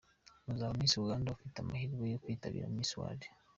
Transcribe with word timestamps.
Uzaba 0.51 0.77
Miss 0.79 0.93
Uganda 1.03 1.27
afite 1.31 1.55
amahirwe 1.59 2.05
yo 2.13 2.19
kwitabira 2.23 2.73
Miss 2.75 2.91
World. 2.99 3.23